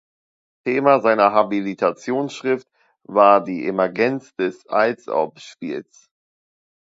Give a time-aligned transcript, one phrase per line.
[0.65, 2.67] Thema seiner Habilitationsschrift
[3.03, 6.09] war die „Die Emergenz des Als-ob-Spiels“.